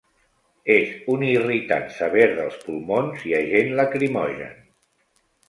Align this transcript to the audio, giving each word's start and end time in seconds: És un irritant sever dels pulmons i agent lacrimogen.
És 0.75 0.95
un 1.15 1.25
irritant 1.27 1.85
sever 1.97 2.25
dels 2.39 2.57
pulmons 2.65 3.27
i 3.33 3.37
agent 3.43 3.71
lacrimogen. 3.83 4.59